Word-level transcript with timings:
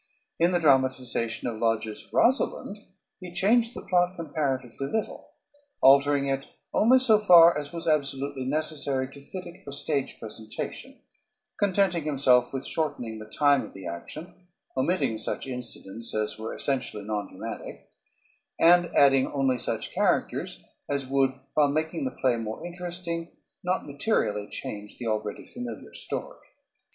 In 0.39 0.51
the 0.51 0.59
dramatization 0.59 1.47
of 1.47 1.59
Lodge's 1.59 2.07
"Rosalynde" 2.11 2.87
he 3.19 3.31
changed 3.31 3.75
the 3.75 3.83
plot 3.83 4.15
comparatively 4.15 4.87
little, 4.87 5.29
altering 5.79 6.25
it 6.25 6.47
only 6.73 6.97
so 6.97 7.19
far 7.19 7.55
as 7.55 7.71
was 7.71 7.87
absolutely 7.87 8.43
necessary 8.45 9.07
to 9.11 9.21
fit 9.21 9.45
it 9.45 9.61
for 9.63 9.71
stage 9.71 10.17
presentation, 10.19 10.99
contenting 11.59 12.03
himself 12.05 12.51
with 12.51 12.65
shortening 12.65 13.19
the 13.19 13.27
time 13.27 13.63
of 13.63 13.73
the 13.73 13.85
action, 13.85 14.33
omitting 14.75 15.19
such 15.19 15.45
incidents 15.45 16.15
as 16.15 16.35
were 16.35 16.51
essentially 16.55 17.03
nondramatic, 17.03 17.81
and 18.59 18.87
adding 18.95 19.27
only 19.31 19.59
such 19.59 19.93
characters 19.93 20.63
as 20.89 21.05
would, 21.05 21.31
while 21.53 21.67
making 21.69 22.05
the 22.05 22.17
play 22.23 22.37
more 22.37 22.65
interesting, 22.65 23.29
not 23.63 23.85
materially 23.85 24.47
change 24.49 24.97
the 24.97 25.05
already 25.05 25.43
familiar 25.45 25.93
story. 25.93 26.39